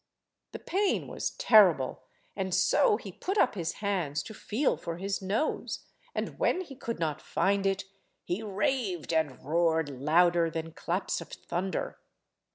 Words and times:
The 0.53 0.57
pain 0.57 1.07
was 1.07 1.29
terrible, 1.29 2.01
and 2.35 2.55
so 2.55 2.97
he 2.97 3.11
put 3.11 3.37
up 3.37 3.53
his 3.53 3.73
hands 3.85 4.23
to 4.23 4.33
feel 4.33 4.75
for 4.75 4.97
his 4.97 5.21
nose, 5.21 5.85
and 6.15 6.39
when 6.39 6.61
he 6.61 6.75
could 6.75 6.97
not 6.97 7.21
find 7.21 7.67
it, 7.67 7.83
he 8.23 8.41
raved 8.41 9.13
and 9.13 9.39
roared 9.45 9.89
louder 9.89 10.49
than 10.49 10.71
claps 10.71 11.21
of 11.21 11.27
thunder. 11.29 11.99